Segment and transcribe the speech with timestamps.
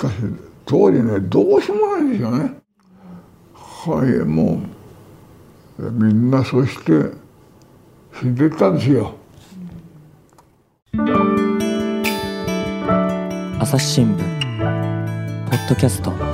[0.00, 0.14] かし
[0.64, 2.54] 当時ねどうしようもないですよね。
[3.54, 4.62] はいも
[5.78, 7.10] うみんなそして
[8.18, 9.14] 死んでったんですよ。
[13.58, 16.29] 朝日新聞ポッドキャスト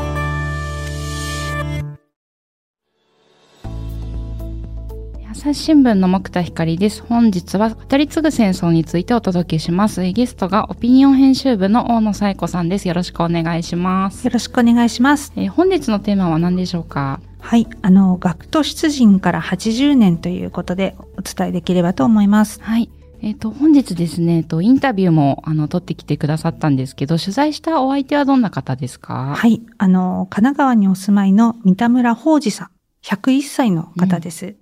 [5.46, 7.04] 朝日新聞の木田光です。
[7.04, 10.02] 本日は語り継ぐ戦争についてお届けします。
[10.02, 12.88] ゲストがオピニオン編集部の大野紗友子さんです。
[12.88, 14.24] よろしくお願いします。
[14.24, 15.32] よろしくお願いします。
[15.36, 17.20] えー本日のテーマは何でしょうか？
[17.38, 22.60] はい、あの学徒出陣から80年ということでお伝えできればと思います。
[22.60, 22.90] はい。
[23.22, 29.36] えっ、と、本日ですね、えっと、インタビューも、あの、取ってきてくださったんですけど、取材したお相手はどんな方ですか？
[29.36, 32.70] はい、あの神奈川にお住まいの三田村宝司さん、
[33.04, 34.56] 101歳の方です。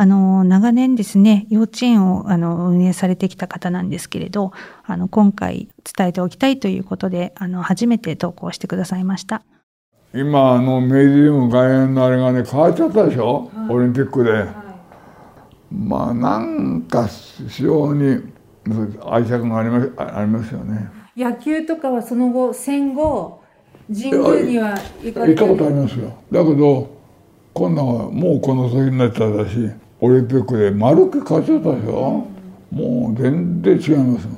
[0.00, 4.52] あの長年ですね、幼稚園をあの運営されてきた方なんですけれど、
[4.86, 9.42] あの今回伝えておきたいということで、あの初めて投稿してくださいました。
[10.14, 14.46] 今あの明治神宮外苑のあれがね変わっちゃったでしょ、オリンピックで。
[15.72, 18.22] まあなんか非常に
[19.04, 20.88] 愛着がありますあありますよね。
[21.16, 23.42] 野球とかはその後戦後
[23.88, 26.12] 神宮には行かれ行ったことありますよ。
[26.30, 26.88] だけど
[27.52, 29.68] 今度はもうこの年になっちゃったし
[30.00, 32.26] オリンピックで丸く変わっちゃったでしょ？
[32.70, 34.30] もう全然違いますよ。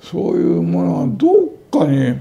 [0.00, 2.18] そういうものはどっかに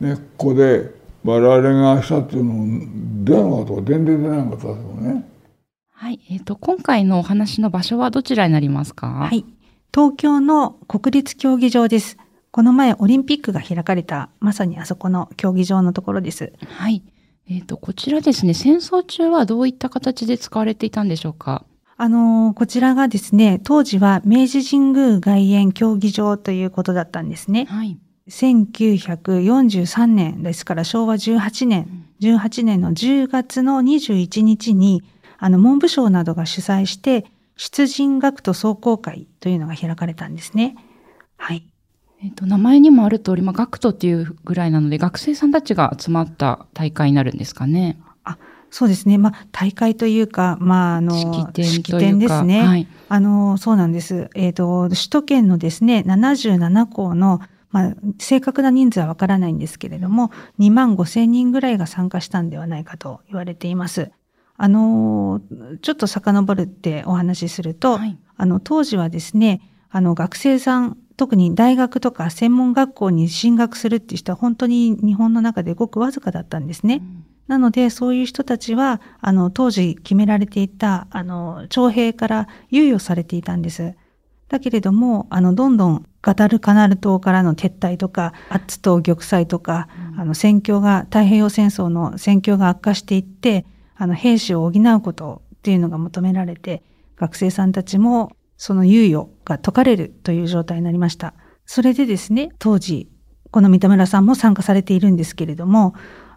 [0.00, 0.92] 根っこで
[1.24, 5.24] 我々がしたっていうの出なかった全然出なかったですよね。
[5.90, 6.20] はい。
[6.30, 9.06] えっ、と、今回のお話の場所はどちらになりますか？
[9.06, 9.44] はい。
[9.94, 12.18] 東京の国立競技場です。
[12.50, 16.52] この前オリンピックが開かれた、まさにあそこの競技場のところです。
[16.66, 17.02] はい。
[17.48, 21.64] えっ、と、こちらですね、戦争中はどういった形で使われていたんでしょうか？
[21.96, 27.66] あのーこちらがですね、当時は明治神宮外苑競技場ということだったんですね。
[27.66, 27.98] はい。
[28.28, 35.02] 1943年ですから昭和18年、18年の10月の21日に、
[35.38, 40.76] あの、文部省などが主催して、出陣学徒壮行会というのが開かれたんですね。
[41.36, 41.66] はい。
[42.22, 48.00] えっ、と、名前にもある通り、まあ、学徒っていうぐらいなので、学生さんたちが集まった大会になるんですかね。
[48.74, 49.18] そうですね。
[49.18, 51.12] まあ、大会というか、まあ、あの、
[51.62, 52.66] 式典ですね。
[52.66, 52.88] はい。
[53.06, 54.30] あの、そうなんです。
[54.34, 57.40] えっ、と、首都圏のですね、77校の、
[57.70, 64.10] まあ、正確な人数はわからないんですけれども、2万5千人ぐらいが参加したんではないかと言われています。
[64.56, 65.40] あの、
[65.80, 68.18] ちょっと遡るってお話しすると、はい。
[68.36, 77.02] あの、当時はですね、あの、学生さん、特に大学とか専門学校に進学するっていう人は本当に日本の中でごくわずかだったんですね。
[77.46, 83.94] なので、そういう人たちは、あの、当時決められていた、あの、徴兵から猶予されていたんです。
[84.48, 93.66] だけれども、あの、どんどんガダルカナル島からの撤退とか、アッツ島玉砕とか、あの、戦況が、太平洋戦争の戦況が悪化していって、
[93.96, 96.82] あの、兵士を補うことっていうのが求められて、
[97.16, 101.34] 学生さんたちも、その猶予が解かれるという状態になりました。
[101.66, 103.10] それでですね、当時、
[103.50, 105.94] この三田村さんも参加されているんですけれども、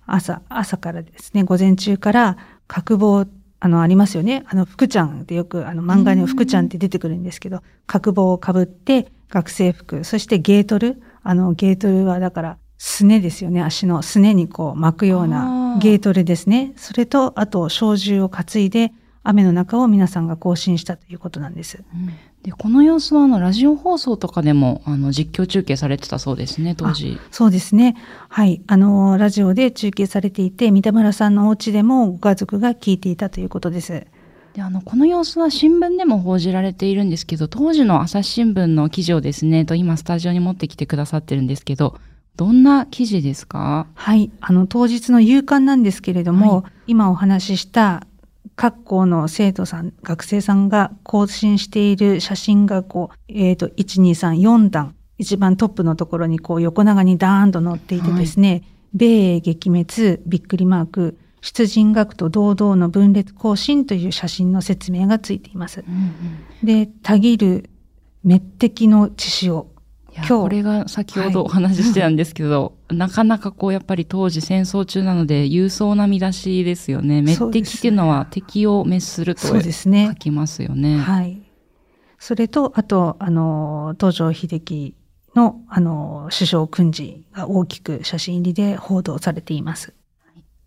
[0.08, 2.38] 朝、朝からですね、午前中から
[2.68, 3.26] 角棒、
[3.60, 4.44] あの、ありますよね。
[4.48, 11.02] あの、福ちゃんってよく、あの、漫画に福ちゃんって出てくるんですけど、角棒をかぶって、学生服、そしてゲートル。
[11.24, 13.62] あの、ゲートルはだから、すねですよね。
[13.62, 16.74] 足のすねにこう巻くようなゲートルですね。
[16.78, 18.94] それと、あと、小銃を担いで、
[19.24, 21.84] 雨の中を皆さんが行進したということなんです。
[22.44, 27.20] で、この様子は、あの、ラジオ放送とかでも、あの、実況中継されてたそうですね、当時。
[27.32, 27.98] そうですね。
[28.30, 28.62] はい。
[28.68, 34.06] あの、ラジオで中継されていて、三田村さんのお家でもご家族が聞いていたということです。
[34.54, 42.00] で、あの、この様子は新聞でも報じられているんですけど、当時の朝日新聞の記事をですね、と今スタジオに持ってきてくださってるんですけど、
[42.38, 43.88] どんな記事ですか？
[43.94, 44.32] はい。
[44.40, 48.07] あの、当日の夕刊なんですけれども、今お話しした
[48.56, 58.64] 各校の生徒さん、学生さんが更新している写真がこう、えっ、と、1、2、3、4段、一番トップのところにこう横長にダーンと載っていてですね、
[58.94, 65.84] 米英撃滅、びっくりマーク、出陣学と堂々の分裂行進という写真の説明がついています。
[66.64, 67.70] で、たぎる
[68.24, 69.68] 滅敵の血潮。
[70.18, 77.22] 今日これが先ほどお話ししてたんですけど、 なかなかこうやっぱり当時戦争中なので勇壮な見出しですよね。
[77.22, 80.16] 滅敵っていうのは敵を滅するとそうですね書。
[80.16, 80.98] きますよね。
[80.98, 81.42] はい。
[82.20, 84.96] それと、あと、あの、東条秀樹
[85.36, 89.94] の、あの、首相訓示が大きく写真入りで報道されています。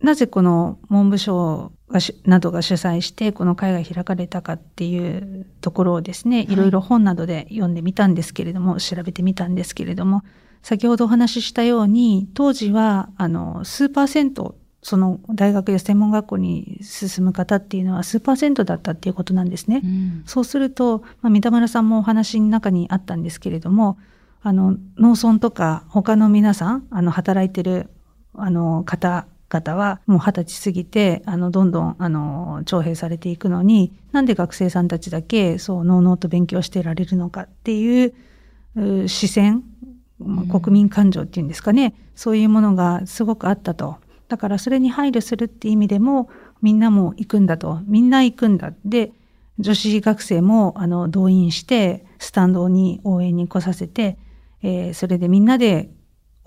[0.03, 10.23] なぜこの文部省がしなどが主催してこの会が開かれたかっていうところをですね、いろいろ本などで読んでみたんですけれども、調べてみたんですけれども、
[10.63, 19.83] 先ほどお話ししたように、当時は、あの、数パーセント、その大学や専門学校に進む方っていうのは数パーセントだったっていうことなんですね。
[19.85, 23.99] うんそうすると、まあ、三田村さんもお話の中にあったんですけれども、
[24.43, 27.91] あの、農村とか他の皆さん、あの、働いてる、
[28.35, 38.15] あの、方々は、もう二十歳過ぎて、あの、どんどん、あの、徴兵されていくのに、なんで学生さんたちだけ、そう、のうのうと勉強してられるのかっていう、
[38.77, 39.65] う視線、
[40.19, 43.97] まあ国民感情っていうんですかね、そういうものがすごくあったと。
[44.29, 46.29] だからそれに配慮するって意味でも、
[46.63, 47.81] みんなも行くんだと。
[47.87, 48.73] みんな行くんだ。
[48.85, 49.13] で、
[49.59, 54.19] 女子学生もあの動員して、スタンドに応援に来させて、
[54.63, 55.91] えーそれでみんなで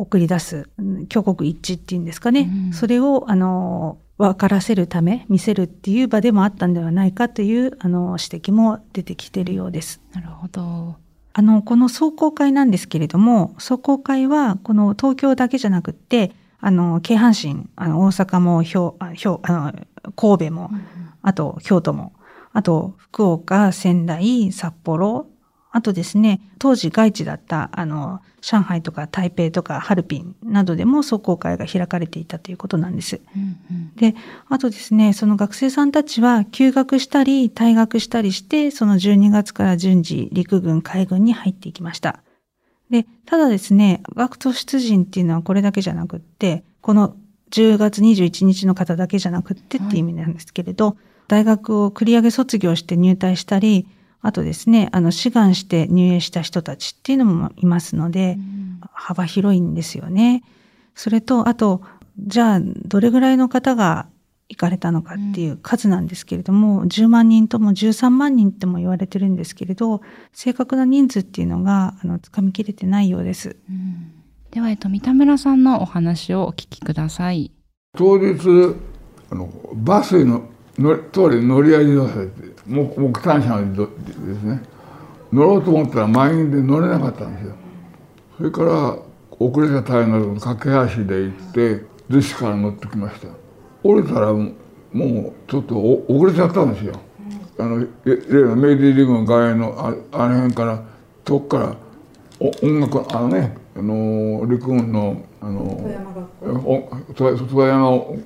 [0.04, 2.50] 送り出す、うん挙国一致っていうんですかね。
[2.68, 10.02] うんそれを、あの、分からせるため、見せるっていう場でもあったんではないかという、あの、指摘も出てきているようです。
[10.14, 10.96] なるほど。
[11.34, 19.74] あの、この壮行会なんですけれども、壮行会は、この東京だけじゃなくって、あの、京阪神、あの、大阪も、兵、あ、兵、あの、
[20.16, 20.70] 神戸も、
[21.22, 22.14] あと、京都も、
[22.54, 25.28] あと、福岡、仙台、札幌、
[25.76, 33.20] あとですね、当時外地だった、あの、上海とか台北とかハルピンなどでも壮行会が開かれていたということなんです。
[33.36, 34.14] うんうんで、
[34.50, 42.20] あとですね、その学生さんたちは休学したり退学したりして、その12月から順次陸軍海軍に入っていきました。
[42.92, 47.16] で、ただですね、学徒出陣っていうのはこれだけじゃなくって、この
[47.50, 50.98] 10月21日の方だけじゃなくってっていう意味なんですけれど、
[51.28, 53.88] 大学を繰り上げ卒業して入隊したり、
[54.24, 58.38] あとですね、あの、志願して入営した人たちっていうのもいますので、
[58.92, 60.44] 幅広いんですよね。
[60.96, 61.82] それと、あと、
[62.18, 64.08] じゃあ、どれぐらいの方が
[64.50, 73.58] 行かれたのかっていう数なんですけれども、10万人とも13万人っても言われてるんですけれど、正確な人数っていうのが、あの、つかみきれてないようです。
[73.70, 74.24] うん
[74.54, 77.52] では、えっと、三田村さんのお話をお聞きください。
[77.98, 78.76] 当日
[79.32, 80.44] あのバスにの
[80.78, 84.62] 乗り通り乗り合いに乗せて木木炭車にどですね。
[85.32, 87.56] 乗ろうと思ったら満員で乗れなかったんですよ。
[88.38, 88.98] それから
[89.40, 93.28] 遅れた大変なとこ架け橋で行って逗子から乗ってきました。
[93.84, 96.94] 降りたらもうちょっとお遅れちゃったんですよ。
[97.60, 100.84] あのい例のメイディリングの外苑のああの辺から
[101.26, 101.76] 遠くから
[102.40, 106.26] お音楽あのねあの陸軍のあの富山学
[108.06, 108.20] 校。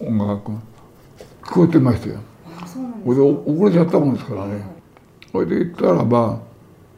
[0.00, 0.52] 音楽学校。
[1.44, 2.20] 聞こえてましたよ。
[2.80, 4.64] あそで遅れちゃったもんですからね。
[5.30, 6.40] それで行ったらば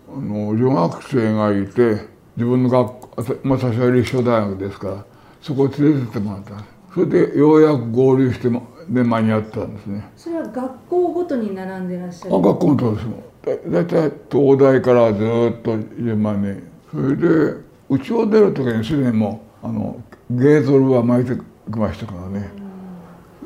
[0.08, 2.06] あの女学生がいて
[2.36, 5.04] 自分の学校まあ私は立正大学ですから
[5.40, 10.04] そこを連れてってもらったそれでようやく合流してもで間に合ったんですね。
[10.16, 12.34] それは学校ごとに並んでらっしゃる。
[12.34, 15.24] あ学校のとですもだだいたい東大からず
[15.58, 16.60] っと順番に。
[16.90, 17.56] それで
[17.88, 20.00] うちを出る時にすでにもうあの
[20.30, 22.50] ゲートルは巻いてきましたからね。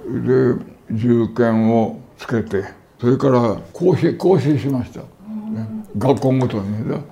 [0.07, 2.65] で銃剣をつけて
[3.00, 5.06] それから講師講師しました、ね、
[5.97, 7.03] 学校ごとにだか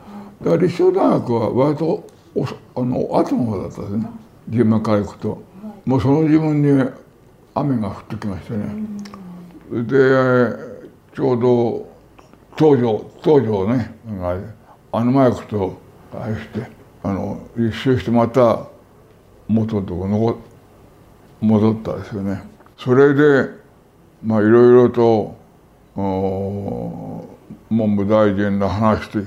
[0.45, 4.07] ら立正大学は割とおあの後の方だったですね。
[4.51, 5.43] 現場から行くと。
[5.87, 6.91] もうその自分に
[7.55, 8.67] 雨が降ってきましてね、
[9.71, 9.95] で
[11.15, 11.89] ちょうど
[12.59, 13.95] 東条東条ね。
[14.93, 15.79] あの前行くと
[16.13, 16.71] ああして
[17.03, 18.67] あの一周してまた
[19.49, 20.39] 元のとこ残
[21.41, 22.43] 戻ったんですよね。
[22.77, 23.49] それで
[24.23, 25.37] まあいろいろと
[27.71, 29.19] 文部大臣の話して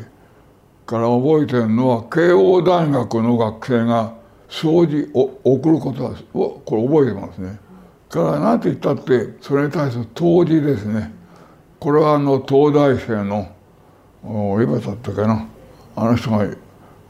[0.85, 4.13] から覚えてるのは慶応大学の学生が
[4.49, 7.59] 掃除を送ることはこれ覚えてますね。
[8.09, 11.13] から何て言ったってそれに対する当時ですね
[11.79, 13.55] これはあの東大生の
[14.23, 15.47] お今だったかな
[15.95, 16.47] あの人が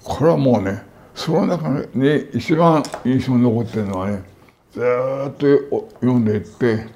[0.03, 0.83] これはもうね
[1.15, 4.23] その中に一番印象に残ってるのはね
[4.73, 6.87] ずっと読んでいって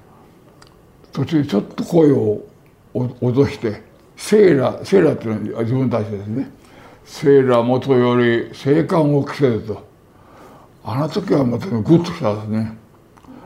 [1.13, 2.41] 途中ちょっと声を
[2.93, 3.84] 脅して
[4.17, 6.51] 「セーラー」セーラーっていうのは自分たちですね
[7.05, 9.93] 「セーラー元より生還を着せる」と。
[10.86, 12.77] あの時はまたグッとしたんですね。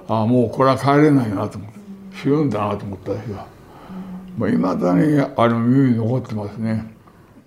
[0.07, 1.77] ああもうこれは帰れないなと思って
[2.15, 6.93] 死ぬんだなと思ったんですよいまだにあの耳に残ってますね。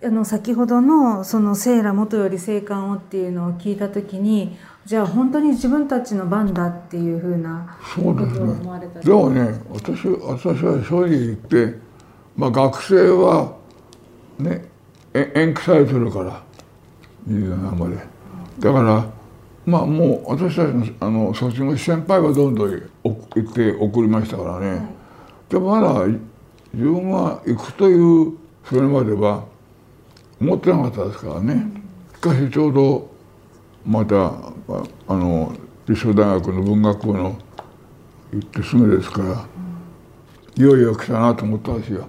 [0.03, 4.57] あの先ほどのその「セーラ元より生還を」っていうのを聞いた時に
[4.91, 9.01] じゃあ本当に自分たちの番だっていうふうなそうですね。
[9.05, 11.79] でもね私私は正直言って、
[12.37, 13.57] まあ、学生は
[14.41, 14.65] ね
[15.15, 16.43] え延期されてるから
[17.29, 17.99] 27まで。
[18.59, 19.07] だから
[19.65, 23.13] まあもう私たちのあの卒業先輩はどんどん行
[23.49, 24.83] って送りましたからね、
[25.49, 26.19] でもまだ自
[26.75, 29.45] 分が行くというそれまでは
[30.41, 31.71] 思ってなかったですからね、
[32.17, 33.10] しかしちょうど
[33.85, 34.53] またあ
[35.09, 35.53] あの
[35.89, 37.39] 立正大学の文学部の
[38.33, 39.47] 行ってすぐですから
[40.57, 42.07] いよいよ来たなと思ったんですよ。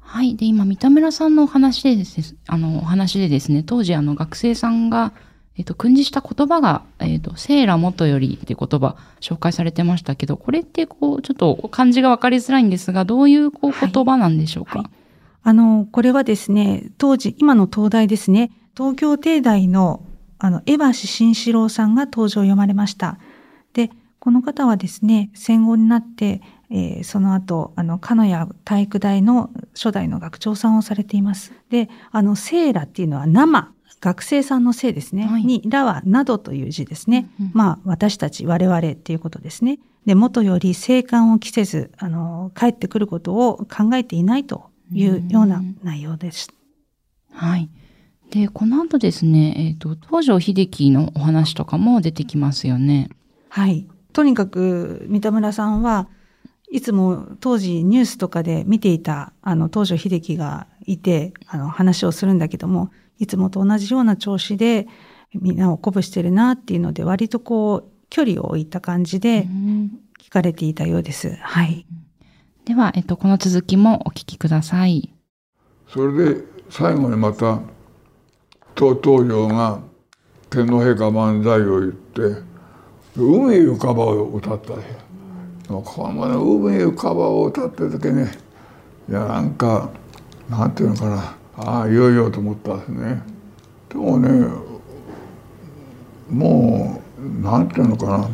[0.00, 0.36] はい。
[0.36, 5.12] で、今、三田村さんのお話でですね、あの、お話でですね、当時、あの、学生さんが、
[5.56, 14.88] えっと、訓示した言葉が、えっと、セーラ元よりっていう言葉、紹介されてましたけど、これって、こう、ちょっと漢字がわかりづらいんですが、どういう、こう、はい言葉なんでしょうか、はい
[15.42, 20.02] あの、これはですね、当時、今の東大ですね、東京帝大の、
[20.38, 23.18] あの、江橋慎四郎さんが登場を読まれました。
[23.72, 26.40] で、この方はですね、戦後になって、
[26.70, 31.52] えーその後、あの、鹿屋体育大の初代の学長さんをされています。
[31.70, 35.26] で、あの、セーラっていうのは生、学生さんのせいですね。
[35.26, 37.30] はいに、らはなどという字ですね。
[37.38, 39.78] うんうんまあ、私たち、我々っていうことですね。
[40.06, 46.48] で、元より生還を着せず、あの、帰ってくることを考えていないというような内容です。
[47.32, 47.68] はい。
[48.30, 53.08] で、この後ですね、えっ、と、東条秀樹のお話とかも出てきますよね。
[53.48, 53.86] はい。
[54.12, 56.08] とにかく、三田村さんは
[56.70, 64.88] いつも当時ニュースとかで見ていた、あの、東条秀樹がいて、あの、話をするんだけども、いつもと同じような調子で、
[65.32, 69.90] みんなを鼓舞してるなっていうので、割とこう、距離を置いた感じでうん
[70.26, 71.36] 聞かれていたようです。
[71.40, 71.86] はい。
[72.64, 75.14] では、えっ、と、この続きもお聞きください。
[75.88, 77.60] それで最後にまた
[78.76, 79.80] 東東条が
[80.50, 82.42] 天皇陛下万歳を言って
[83.16, 85.06] 「海浮かば」を歌ったで。
[85.68, 88.30] このね海浮かばを歌ってる時ね
[89.08, 89.90] いやなんか
[90.48, 93.22] なんていうのかなああいよいよと思ったんですね。
[93.88, 94.46] でもね
[96.30, 98.28] もうなんていうのかなやっ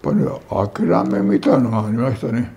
[0.00, 2.54] ぱり諦めみたいなのがありましたね。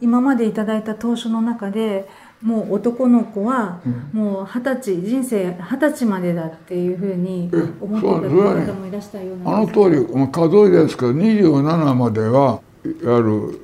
[0.00, 2.08] 今までいただいた当初の中で
[2.42, 3.80] もう男の子は
[4.12, 9.80] もう二十歳人生二十歳までだっていうふうに思っていた方もいらしたようなんです。
[9.80, 13.60] あの通りまあ数えですけど27まではある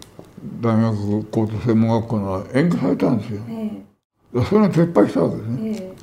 [0.60, 3.40] 大学高等専門学校の延期されたんですよ。
[3.48, 3.84] え
[4.44, 5.76] それが撤廃したわけですえね。
[5.80, 5.94] え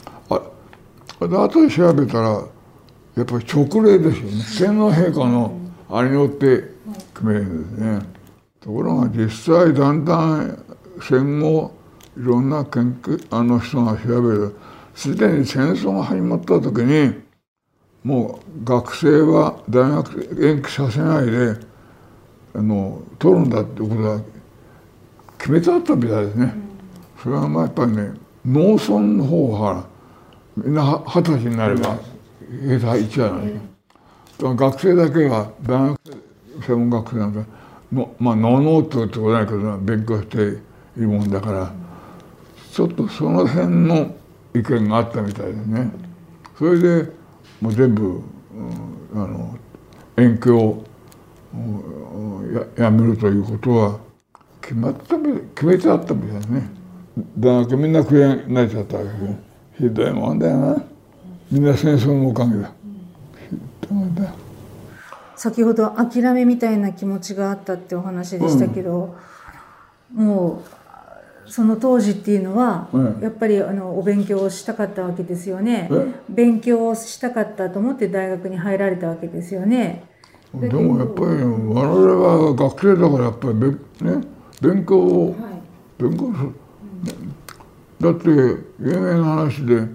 [1.19, 2.29] あで後で調べたら
[3.15, 4.71] やっぱり勅令ですよね。
[4.71, 5.57] 天皇陛下の
[5.89, 6.71] あれによって
[7.13, 7.99] 決めるんですね。
[8.61, 10.63] ところが実際だんだん
[11.01, 11.73] 戦後
[12.17, 14.55] いろんな研究あの人が調べる
[14.93, 17.13] すでに戦争が始まった時に
[18.03, 21.55] もう学生は大学延期させないで
[22.53, 24.21] あの取るんだってことは
[25.37, 26.53] 決めてあったみたいですね。
[27.21, 28.11] それはまあやっぱりね
[28.45, 29.85] 農村の方は
[30.57, 31.97] みんな二十歳になれば
[32.67, 33.61] 兵隊一じゃないですか。
[34.49, 35.99] だから学生だけは大学
[36.65, 37.45] 専門学生なんか
[37.91, 40.37] のまあのうのうと言ってことないけど勉強して
[40.97, 41.80] いるもんだから
[42.71, 44.15] ちょっとその辺の
[44.53, 45.91] 意見があったみたいですね。
[46.57, 47.11] それで
[47.59, 48.21] もう全部、うん
[49.13, 49.57] あの
[50.15, 50.83] 延期を
[51.53, 53.99] うんややめるということは
[54.61, 56.69] 決まったみ決めてあったみたいですね。
[57.37, 59.35] 大学みんな食えなっちゃったわけで。
[59.77, 60.83] ひどいもんだよな。
[61.51, 62.71] みんな戦争のおかげだ。
[63.49, 64.29] ひどいもんだよ。
[65.35, 69.15] 先ほど諦めみたいな気持ちがあったってお話でしたけど、
[70.13, 70.80] もう
[71.51, 73.19] その当時っていうのは、うん。
[73.21, 75.89] やっぱりあのお勉強をしたかったわけですよね。
[75.91, 76.05] え？
[76.29, 80.05] 勉強をしたかったと思って大学に入られたわけですよね。
[80.53, 84.21] でもやっぱり我々は学生だからやっぱりべね？
[84.61, 85.61] 勉強をはい。
[86.01, 86.53] 勉強する、
[87.99, 88.29] だって
[88.79, 89.87] 有名な話で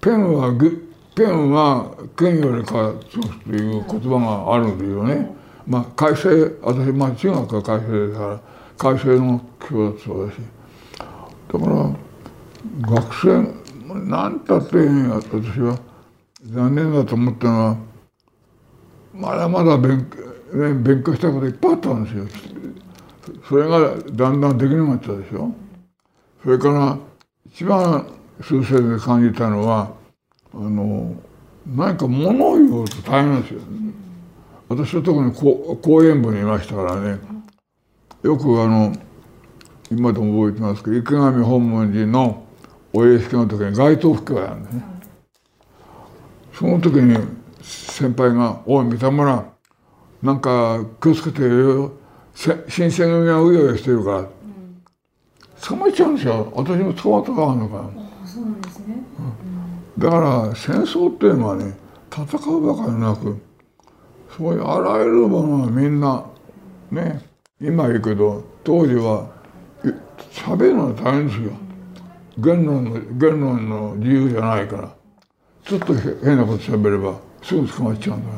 [0.00, 5.34] ペンはぐペンは剣よりかそうっていう言葉があるんですよね。
[5.66, 8.40] まあ改正私まあ中学は改正だから
[8.78, 10.38] 改正の教だそうだし
[11.52, 11.96] だから
[12.80, 13.66] 学生
[14.08, 15.78] なんたって私は
[16.44, 17.76] 残念だと思ったのは
[19.14, 19.98] まだまだ勉,、
[20.52, 22.26] ね、勉強したこといっぱいあったんですよ。
[23.48, 25.52] それがだんだんできなくなったでしょ。
[26.42, 26.98] それから
[27.46, 28.06] 一番
[28.42, 29.90] 数生で感じたのは
[30.52, 31.14] あの
[31.66, 33.60] 何か物を言うと大変なんですよ。
[34.68, 37.35] 私は特にこ講演部にいましたからね
[38.26, 38.92] よくあの
[39.88, 42.44] 今でも覚えてますけど池上本門寺の
[42.92, 44.84] お屋敷の時に街頭布教をやるんですね。
[46.52, 47.16] その時に
[47.62, 49.44] 先輩が「おい三田村
[50.22, 51.92] なんか気をつけてよ
[52.34, 54.24] せ新選組がうようよしてるから」
[55.62, 57.82] 捕まっちゃうんですよ私も捕まったからあるのかな。
[58.26, 58.96] そうなんですね
[59.98, 61.78] だから戦争っていうのはね
[62.10, 63.36] 戦うばかりなく
[64.36, 66.24] そういうあらゆるものがみんな
[66.90, 67.24] ね
[67.60, 69.26] 今言うけど当時は
[70.30, 71.52] 喋るのは大変ですよ。
[72.38, 74.94] 言論の言論の自由じゃないから。
[75.64, 78.32] ちょっと変なこと喋ればすぐ捕まっちゃうんだ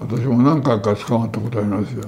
[0.00, 2.04] 私も何回か捕まったことありますよ。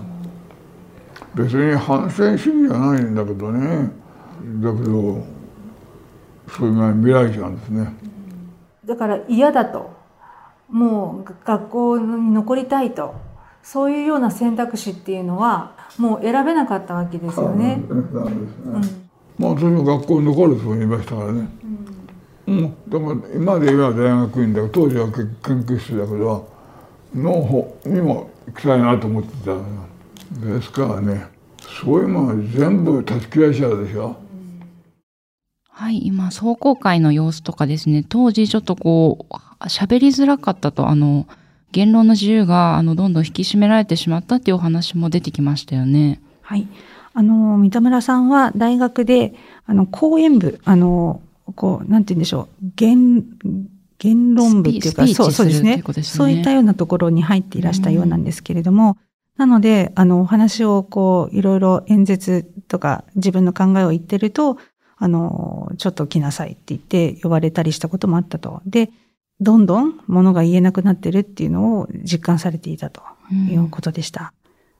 [1.34, 3.90] 別に反戦主義じゃないんだけどね。
[4.62, 5.24] だけど
[6.48, 7.92] そういう前に見られちゃうんですね。
[8.84, 9.92] だから嫌だと。
[10.68, 13.14] もう学校に残りたいと。
[13.64, 17.82] そういうような選択肢っていうのはもう選べなかったわけですよね。
[19.38, 21.48] まあ私も学校に残るつもりいましたからね。
[22.46, 26.46] うん、だから今で言えば大学院だけど当時は研究室だけど
[27.14, 31.26] の方にも行きたいなと思ってたですからね
[31.82, 34.16] そういうものは全部断ち切られちゃうでしょ。
[35.70, 41.26] はい、今、壮行会の様子とかですね、当時ちょっとこう、喋りづらかったと、あの、
[41.74, 46.20] 言論の自由が、あの、どんどん引き締められてしまったっていうお話も出てきましたよね。
[46.40, 46.68] はい。
[47.12, 49.34] あの、三田村さんは大学で、
[49.66, 51.20] あの、講演部、あの、
[51.56, 53.24] こう、なんて言うんでしょう、言、
[53.98, 58.96] 言論部っていうか、そうそうですね、ね、そういったようなところに入っていらしたようなんですけれども、
[59.36, 64.58] なので、あの、お話をこう、いろいろ演説とか自分の考えを言ってると、
[64.96, 68.62] あの、ちょっと来なさいって言って呼ばれたりしたこともあったと。
[68.64, 68.90] で、
[69.44, 73.02] どんどん物が言えなくなってるっていうのを実感されていたと
[73.50, 74.32] いうことでした。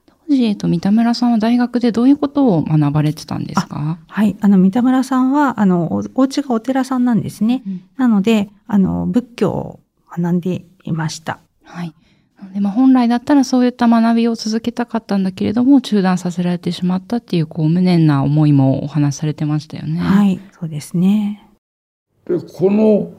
[0.07, 3.99] うん、当時、えっと、三田村さんは大学でどういうことを学ばれてたんですか？
[4.07, 4.35] はい。
[4.41, 7.63] あの、三田村さんは、あの、おお家がお寺さんなんですね。
[7.65, 9.79] うん、なので、あの、仏教を
[10.09, 11.39] 学んでいました。
[11.63, 11.93] はい。
[12.53, 19.99] でまあ、本来だったらそういった学びを続けたかったんだけれども、中断させられてしまったっていう、こう、無念な思いもお話しされてましたよね。
[19.99, 21.47] はい、そうですね。
[22.27, 23.11] で、この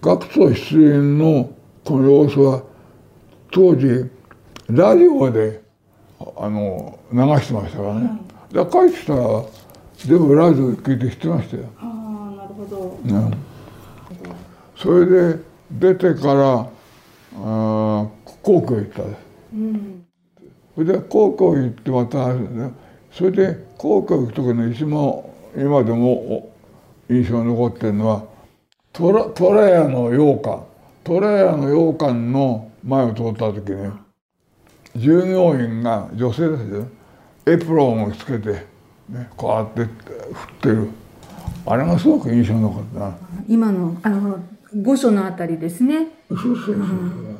[0.00, 1.50] 学徒出演の
[1.84, 2.62] この様子は、
[3.50, 4.10] 当時、
[4.68, 5.62] ラジオで、
[6.36, 8.10] あの、流してましたからね。
[8.52, 9.42] はい、帰ってきたら、
[9.96, 11.64] 全部ラジオ聞いて知ってましたよ。
[11.78, 12.98] ああ、なるほど。
[13.04, 13.36] ね、
[14.76, 15.38] それで、
[15.70, 16.76] 出てから、
[17.38, 18.08] あ
[18.42, 19.18] 皇居行ったです、
[19.52, 20.06] うん、
[20.74, 22.72] それで皇居行ってまたね
[23.12, 25.22] それで皇居行く時の一番
[25.56, 26.50] 今でも
[27.10, 28.24] 印象に残ってるのは
[28.96, 30.64] トラトラヤの羊羹。
[31.04, 33.92] トラヤの羊羹の前を通った時に
[34.96, 36.86] 従業員が女性ですよ
[37.44, 38.52] エプロンをつけて、
[39.10, 40.88] ね、こうやって振ってる。
[41.66, 43.18] あれがすごく印象に残ったな。
[43.46, 44.38] 今のあの
[44.82, 46.08] 御所のあたりですね。
[46.30, 46.78] そうそうそう、う。
[46.78, 47.38] ん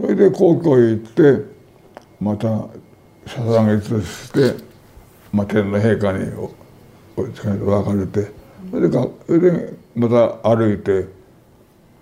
[0.00, 1.44] それで皇居へ行って
[2.20, 2.46] また
[3.26, 4.64] 捧げとして、
[5.32, 6.30] まあ、天皇陛下に
[7.16, 8.32] 別れて
[8.70, 11.08] それでそれでまた歩いて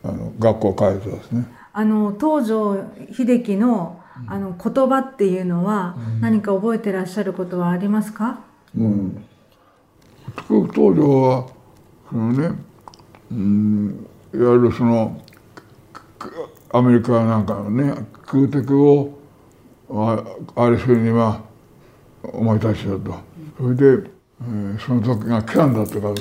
[0.03, 1.47] あの学校帰ったですね。
[1.73, 2.77] あの東条
[3.09, 8.41] 英機のあの言葉っていうのは何か覚えてらっしゃることはありますか？
[8.77, 9.25] うん。
[10.49, 11.47] 東条は
[12.11, 12.55] そのね、
[13.31, 15.21] うん、いわゆるその
[16.71, 17.95] アメリカなんかのね
[18.27, 19.19] 空敵を
[19.89, 21.41] あれするには
[22.23, 23.15] お前たちだと
[23.59, 24.11] それで、
[24.43, 26.15] えー、その時が来たんだとか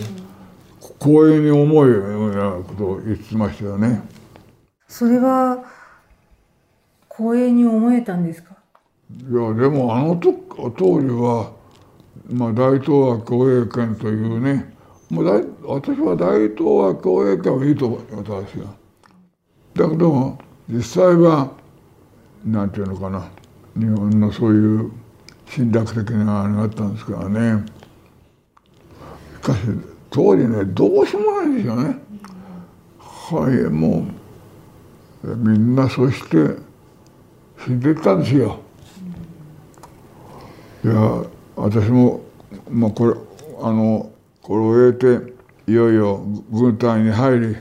[1.02, 4.04] 光栄に思うようなことを言ってましたよね。
[4.88, 5.64] それは
[7.10, 8.56] 光栄に思えたんですか？
[9.10, 10.38] いやでもあの時
[10.78, 11.54] 当時は、
[12.30, 14.74] まあ、大東亜共栄圏というね
[15.10, 15.44] もう大
[15.82, 16.60] 私は大東
[16.92, 18.68] 亜共栄圏はいいと思ったんですよ。
[19.74, 20.38] だけど
[20.70, 21.52] 実際は
[22.46, 23.28] 何て言うのかな
[23.76, 24.92] 日本のそういう
[25.48, 27.66] 侵略的なあれがあったんですからね
[29.42, 29.60] しかし
[30.12, 31.95] 当時ねどうしようもないんですよね。
[33.00, 34.06] はいも
[35.24, 36.58] うみんなそして
[37.63, 38.60] 死んでったんですよ。
[40.84, 41.24] いや
[41.56, 42.21] 私も、
[42.69, 43.15] まあ、これ
[43.62, 47.56] あのこれを終えていよいよ軍隊に入り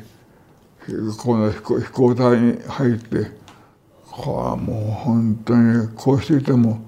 [1.18, 3.30] この飛行隊に入って
[4.10, 6.80] はあもう本当にこうしていても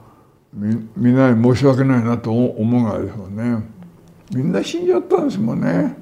[0.52, 3.81] みみんなに申し訳ないなと思うがですよね
[4.34, 5.94] みんな死んじゃったんですもんね。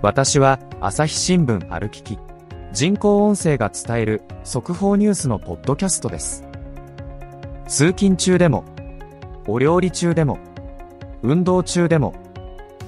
[0.00, 2.18] 私は朝日新聞歩きき
[2.72, 6.44] 人工音声が伝える速報ニュースのポッドキャストです。
[7.66, 8.64] 通勤中でも、
[9.48, 10.38] お料理中でも、
[11.22, 12.14] 運動中でも、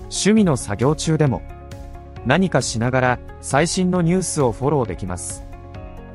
[0.03, 1.41] 趣味の作業中でも、
[2.27, 5.45] 何かしながら最新のニュースをフォローできます。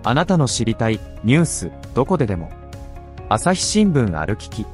[0.04, 2.52] あなたの知りたいニュースどこででも。
[3.30, 4.66] 朝日新聞歩きき。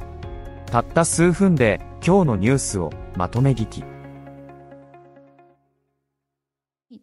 [0.65, 3.83] たった数分で今日のニュースをまとめ聞き。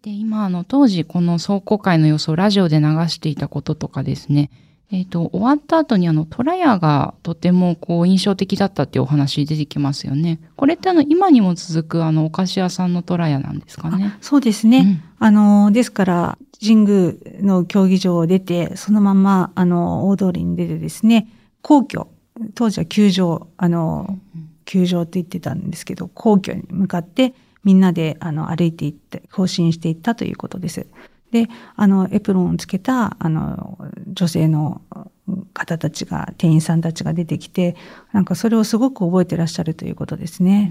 [0.03, 4.51] で、今、あの、当時、この壮行会の様子をラジオで流していたこととかですね、
[4.90, 10.40] えっ、と、終わった後にあの、トラヤがとてもこう印象的だったっていうお話出てきますよね。
[10.57, 14.16] これってあの、今にも続くあの、お菓子屋さんのトラヤなんですかね。
[14.20, 14.79] そうですね。
[14.79, 21.29] うんあの、ですから、神宮の競技場を出て、そのまま、あの、大通りに出てですね、
[21.62, 22.09] 皇居、
[22.55, 24.18] 当時は球場、あの、
[24.66, 30.87] 球場って言ってたんですけど、皇居に向かって、みんなで、あの、歩いていって、行進していったということです。
[31.35, 34.83] で、あの、エプロンをつけた、あの、女性の
[35.53, 37.75] 方たちが、店員さんたちが出てきて、
[38.12, 40.70] なんかそれをすごく覚えてらっしゃるということですね。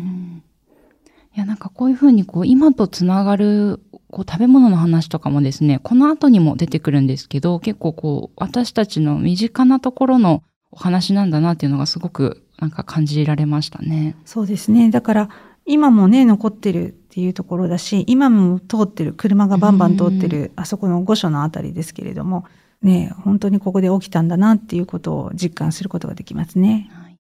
[1.36, 14.16] いや、なんかこういうふうにこう、今とつながる、こう、食べ物の話とかもですね、この後にも出てくるんですけど、結構こう、私たちの身近なところのお話なんだなっていうのがすごく、なんか感じられましたね。
[14.24, 14.92] そうですね。
[14.92, 15.30] だから、
[15.66, 22.46] 今もね、残ってるっていうところだし、今も通ってる、車がバンバン通ってる、あそこの御所のあたりですけれども、
[22.82, 26.90] ね、本当にここで起きたんだなっていうことを実感することができますね。
[26.92, 27.18] はい。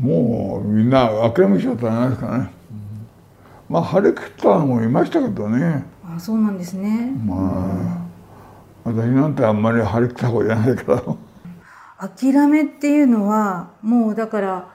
[0.00, 2.50] もうみんな諦めちゃったんじゃないですかね。
[3.68, 5.84] まあ張り切ったのもいましたけどね。
[6.04, 7.12] あそうなんですね。
[7.24, 8.02] ま
[8.84, 10.92] あ私なんてあんまり張り切った方じゃないか
[12.00, 12.08] ら。
[12.08, 14.68] 諦めっていうのはもうだから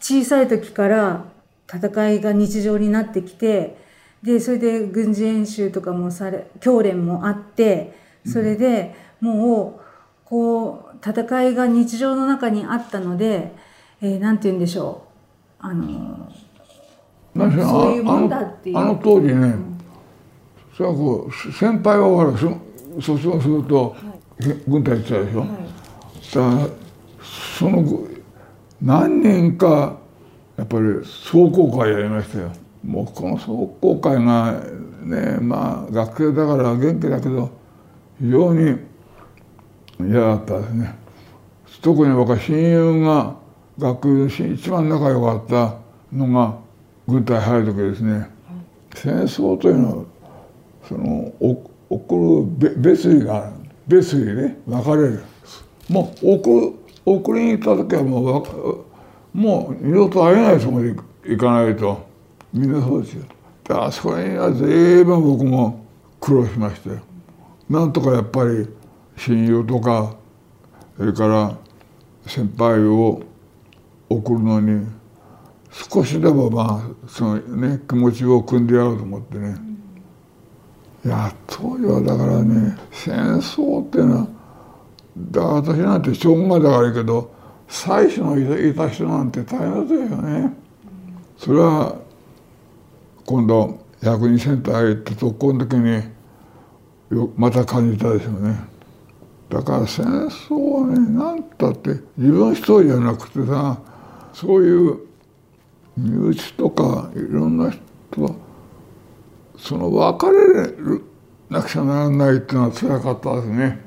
[0.00, 1.30] 小さい時から
[1.66, 3.76] 戦いが日常になってきて
[4.22, 9.82] でそれで軍事演習とかもされ教練もあってそれでもう
[10.24, 13.52] こう戦いが日常の中にあったので、
[14.00, 15.04] えーなんて言うんでしょ
[15.60, 15.66] う。
[15.66, 16.32] あの
[17.34, 18.78] そういうもんだっていう。
[18.78, 19.54] あの当時ね、
[20.76, 22.56] それはこう先輩はほらそ
[23.00, 23.94] 卒業すると、
[24.66, 25.40] 軍隊行ってたでしょ。
[25.40, 26.68] だから
[27.58, 27.84] その
[28.80, 29.98] 何人か
[30.56, 32.52] やっぱり壮行会やりましたよ。
[32.84, 34.60] もうこの壮行会が
[35.02, 37.50] ねまあ学生だから元気だけど
[38.20, 38.76] 非常に
[40.00, 40.94] 嫌だったですね。
[41.80, 43.34] 特に僕は親友が
[43.78, 45.74] 学校で一番仲良かった
[46.16, 46.58] のが
[47.08, 48.30] 軍隊入る時ですね。
[48.94, 50.04] 戦争というのは
[50.86, 53.52] そのお送るべ別離がある
[53.86, 55.22] 別離ね別れる
[55.88, 58.42] もう送送りに行った時はもうわ
[59.32, 62.06] もう二度と会えないつもりで行かないと。
[62.52, 63.24] みんなそうですよ。
[63.64, 65.86] だからそれには随分僕も
[66.20, 67.00] 苦労しましたよ。
[67.70, 68.68] なんとかやっぱり
[69.16, 70.14] 親友とか
[70.96, 71.56] それから
[72.26, 73.22] 先輩を
[74.08, 74.86] 送るのに
[75.70, 79.56] 少しでもまあそのね気持ちを組んでやろうと思ってね、
[81.04, 84.28] いや当時はだからね戦争っていうのは
[85.16, 87.32] だ私なんて将軍がだからいいけど
[87.72, 90.52] 妻子のいた人なんて大変だよね。
[91.38, 91.96] それは
[93.24, 96.02] 今度百人センター行った特攻の時に
[97.10, 98.56] よまた感じたですよね。
[99.48, 103.80] だから戦争はね何たって自分一人じゃなくてさ
[104.34, 104.98] そういう
[105.96, 108.34] 身内とかいろんな人は
[109.56, 111.04] その別れる
[111.48, 113.80] なくちゃならないっていうのは辛かったですね。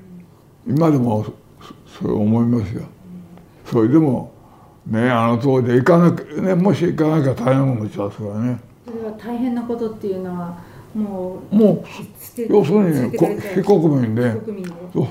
[0.66, 1.24] 今でも
[2.00, 2.95] そう思いますよ。
[3.66, 4.32] それでも
[4.88, 8.60] ねあの当時行かなきゃねもし行かなきゃ大変なことですからね。
[8.86, 10.58] それは大変なことっていうのは
[10.94, 11.84] もうもう
[12.48, 14.34] 要するに非国民で。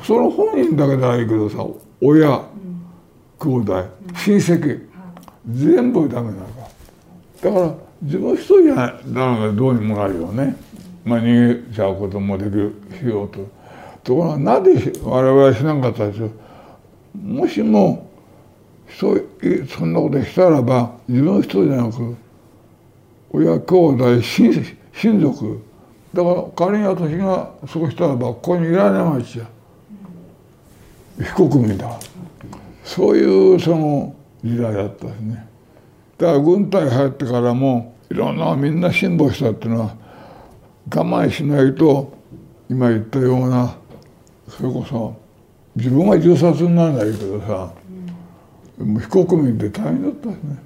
[0.02, 1.66] その本人だけではいいけどさ
[2.00, 2.42] 親
[3.38, 4.88] 兄弟親戚
[5.50, 6.68] 全部ダメなのか。
[7.42, 10.56] だから自分一人じゃなのでどうにもなるよね、
[11.04, 13.46] まあ、逃げちゃうこともできるしようと。
[14.04, 16.30] ところがなぜ我々はしなかったですよ
[17.22, 18.10] もしも
[18.98, 19.26] そう
[19.68, 22.16] そんなことしたらば自分一人じゃなく
[23.30, 24.52] 親兄弟親
[24.92, 25.60] 親族。
[26.14, 29.44] だから仮に私がそうしたらばここにいられないじゃ
[31.18, 31.98] 非国民だ。
[32.84, 35.46] そういうその時代だったですね。
[36.18, 39.96] だから軍隊入ってからもいろんなみんな辛抱したっていうのは
[40.94, 42.12] 我慢しないと
[42.70, 43.74] 今言ったような
[44.48, 45.16] それこそ
[45.74, 47.72] 自分が銃殺にならないけどさ、
[48.78, 50.58] もう非国民って大変だったですね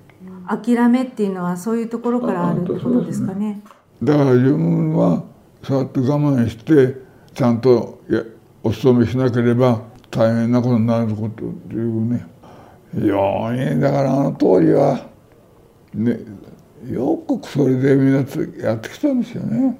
[0.49, 3.62] 諦めっていうのはそういうところからあるってことですかね。
[4.03, 5.25] だから自分は
[5.62, 6.97] そうやって我慢して
[7.35, 8.23] ちゃんとや
[8.62, 12.27] お勤めしなければ大変なことになることっていうね
[12.94, 15.07] 非常にだからあの当時は
[15.92, 16.18] ね
[16.90, 19.79] よくそれでみんなつやってきたんですよね。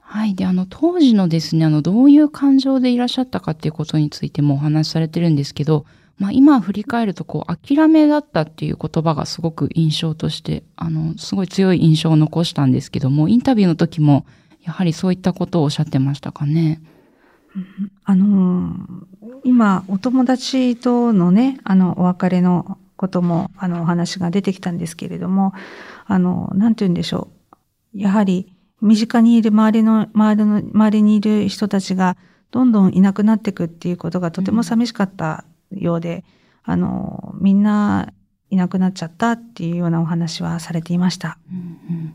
[0.00, 0.34] はい。
[0.36, 5.86] で、あの、当時のですね、あの、どういう感情でいらっしゃったかっていうことについてもお話しされてるんですけど、
[6.18, 14.24] まあ、今振り返ると、こう、諦めだったっていう言葉がすごく印象として、あの、すごい強い印象を残したんですけども、インタビューの時も、
[14.62, 16.80] やはりそういったことをおっしゃってましたかね？
[18.04, 19.04] あのー
[19.44, 25.52] 今、お友達とのね、あの、お別れのことも、あの、お話が出てきたんですけれども、
[26.06, 27.28] あの、なんて言うんでしょ
[27.94, 27.98] う。
[27.98, 32.16] やはり、身近にいる周りの、周りの、周りにいる人たちが、
[32.50, 35.44] どんどんいなくなっていくっていうことがとても寂しかった
[35.80, 36.24] ようで、
[36.62, 38.12] あの、みんな
[38.50, 41.38] いなくなっちゃったっていうようなお話はされていました。
[41.50, 42.14] うん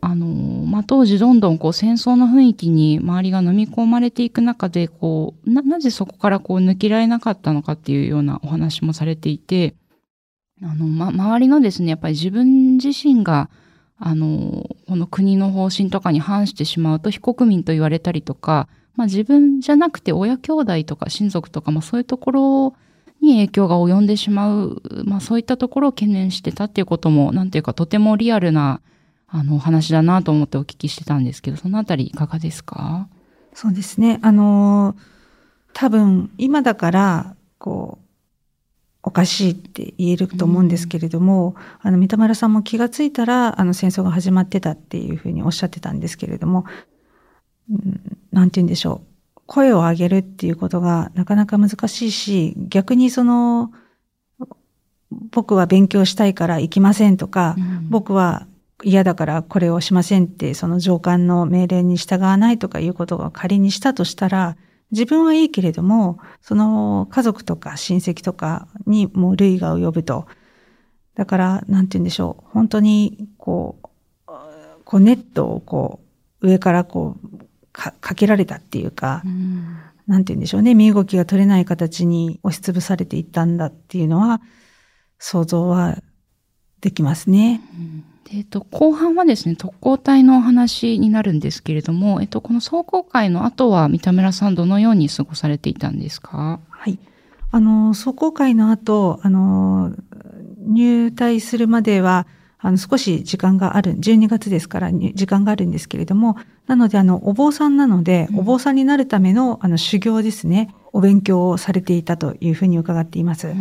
[0.00, 9.74] あの、まあ、当時どんどんこう戦争の雰囲気に周りが飲み込まれていく中で、こう、な、なぜそこからこう抜けられなかったのかっていうようなお話もされていて、
[10.62, 13.50] あの、ま、周りのですね、やっぱり自分自身が、
[13.98, 22.74] あの、この国の方針とかに反してしまうと非国民と言われたりとか、まあ自分じゃなくて親兄弟とか親族とか、まあそういうところ
[23.20, 28.80] に影響が及んでしまう、まあそういったところを懸念してたっていうことも、なんていうかとてもリアルな、
[29.28, 33.08] あの、お話だなと思ってお聞きしてたんですけど、そのあたりいかがですか？
[33.54, 34.20] そうですね。
[34.22, 34.94] あの、
[35.72, 38.06] 多分、今だから、こう、
[39.02, 46.64] おかしいって言えると思うんですけれども、あの、三田村さんも気がついたら、あの、戦争が始まってたっていうふうにおっしゃってたんですけれども、
[47.70, 48.00] うん
[48.32, 49.15] なんて言うんでしょう。
[49.46, 53.72] 声を上げるっていうことがなかなか難しいし、逆にその、
[55.30, 58.46] 僕は勉強したいから行きませんとか、うん僕は
[58.84, 64.56] 嫌だからこれをしませんって、その上官の命令に従わないとかいうことが仮にしたとしたら、
[64.90, 70.26] 自分はいいけれども、その家族とか親戚とかにもう類が及ぶと。
[71.14, 72.50] だから、なんて言うんでしょう。
[72.52, 73.88] 本当に、こう、
[74.84, 76.00] こうネットをこ
[76.42, 77.45] う、上からこう、
[77.76, 80.76] かかけられたっていうか、うんなんて言うんでしょうね。
[80.76, 84.40] 身動きが取れない形に押しつぶされていったんだっていうのは、
[85.18, 85.98] 想像は
[86.80, 87.60] できますね。
[88.30, 96.60] でえっと、後半はですね、特攻隊のお話になるんですけれども、えっと、この壮行会の後は三田村さんどのように過ごされていたんですか？
[96.70, 97.00] はい。
[97.50, 99.92] あの、壮行会の後、あの、
[100.68, 102.28] 入隊するまでは、
[102.66, 113.54] あの、少し時間がある、12月ですから、に時間があるんですけれども、なので、あの、お坊さんなので、お坊さんになるための、あの、修行ですね、お勉強をされていたというふうに伺っています。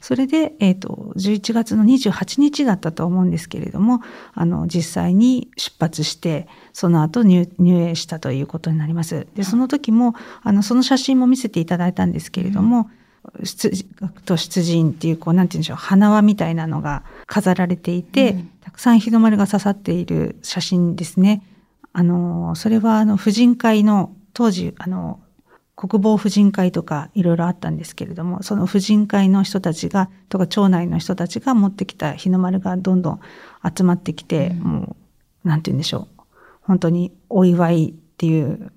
[0.00, 4.02] それで、えっ、と、11月の28日だったと思うんですけれども、
[4.34, 9.26] あの、実際に出発して、その後入入営したということになります。
[9.34, 10.14] で、その時も、
[10.44, 13.03] あの、その写真も見せていただいたんですけれども、出学
[14.24, 21.42] 徒出陣っていう、こう、なんて言うんでしょう、花輪みたいなのが飾られていて、うんたくさん日の丸が刺さっている写真ですね。
[21.92, 25.20] あの、それは、あの、婦人会の、当時、あの、
[25.76, 33.20] 国防婦人会とかいろいろあったんですけれども、その婦人会の人たちが、とか町内の人たちが持ってきた日の丸がどんどん
[33.76, 34.96] 集まってきて、も
[35.44, 36.22] う、なんて言うんでしょう。
[36.62, 38.72] 本当にお祝いっていう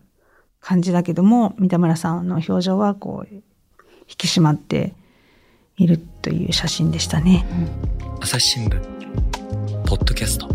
[0.60, 3.44] 感じだけども、三田村さんの表情はこう、
[4.10, 4.94] 引き締まって
[5.78, 7.46] いるという写真でしたね。
[8.20, 8.80] 朝日新聞
[9.86, 10.50] ポッドキャスト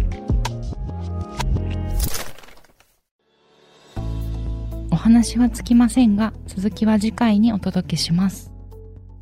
[4.90, 8.52] お話はつきませんが、続きは次回にお届けします。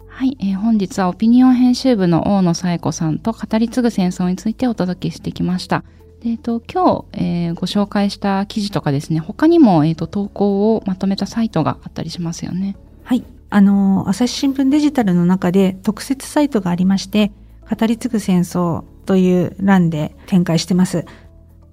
[0.08, 5.84] はい、えー本日はオピニオン編集部の大野紗友子さんと語り継ぐ戦争についてお届けしてきました。
[6.20, 12.76] でえっと、今日、えーご紹介した記事とかですね、他にも、えっと、投稿をまとめたサイトがあったりしますよね。
[13.04, 13.24] はい。
[13.50, 17.32] あの、朝日新聞デジタルの中で特設サイトがありまして、
[17.68, 21.04] 語り継ぐ戦争という欄で展開してます。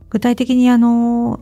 [0.10, 1.40] 具体的にあの、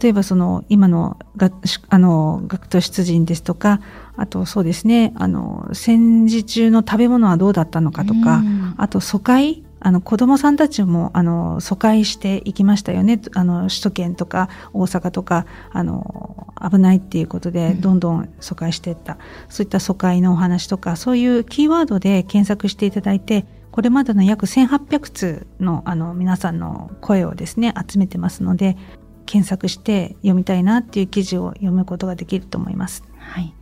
[0.00, 1.50] 例えばその今のが
[1.88, 3.80] あの学徒出陣ですとか、
[4.16, 13.20] あとそうですね、あの戦時中の食べ物はどうだったのかとか、うんあと疎開あの子供さんたちもあの疎開していきましたよね。
[13.34, 19.18] あの首都圏とか大阪とかあの危ないっていうことでうんどんどん疎開していった、
[19.50, 28.78] そういった疎開のお話とかそういうキーワードで検索していただいてこれまでの約1800通のあの皆さんの声をですね集めてますので
[29.26, 33.04] 検索して読みたいなっていう記事を読むことができると思います。
[33.18, 33.54] はい。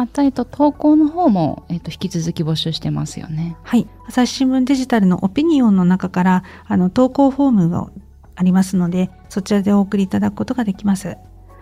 [0.00, 3.58] また、えっと、投稿の方も、えっと、引き続き募集してますよね。
[3.62, 3.86] はい。
[4.08, 7.90] 朝日新聞デジタルのオピニオンの中から、あの、投稿フォームが
[8.34, 11.18] ありますので、そちらでお送りいただくことができます。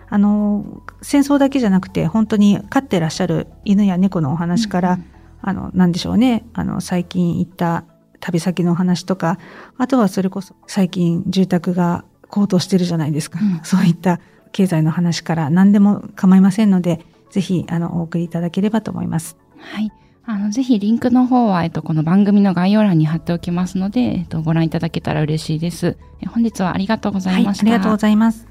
[0.07, 5.05] あの、戦争だけじゃなくて、本当に飼ってらっしゃる犬や猫のお話から、うん
[5.41, 6.45] あの、なんでしょうね。
[6.53, 7.83] あの、最近行った
[8.21, 9.37] 旅先のお話とか、
[9.77, 13.37] あとはそれこそ最近住宅が高騰してるじゃないですか。
[13.41, 14.21] うんそういった
[14.53, 19.37] 経済の話から何でも構いませんので、ぜひ、あの、お送りいただければと思います。
[19.57, 19.91] はい。
[20.25, 25.97] あの、ぜひリンクの方は、えっと、この番組の概要欄に貼っておきますので、えっと、ご覧いただけたら嬉しいです。
[26.21, 27.65] え本日はありがとうございました。
[27.65, 28.47] はい、ありがとうございます。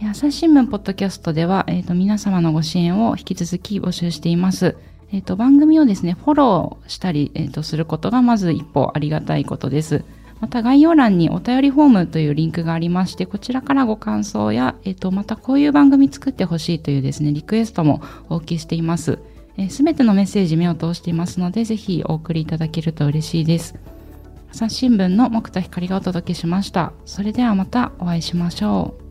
[0.00, 4.76] え朝日新聞ポッドキャストでは、えっ、と、皆様のご支援を引き続き募集しています。
[5.10, 10.04] えっ、と、番組をですね、フォローしたり、えっ、と、することがまず一歩ありがたいことです。
[10.42, 19.20] また概要欄にお便りフォームというリンクがありまして、こちらからご感想や、えっ、と、またこういう番組作ってほしいというですね、リクエストもお受けしています。
[19.68, 23.76] すべてのメッセージ目を通していますので、ぜひお送りいただけると嬉しいです。
[24.50, 26.92] 朝日新聞の木田光がお届けしました。
[27.06, 29.01] それではまたお会いしましょう。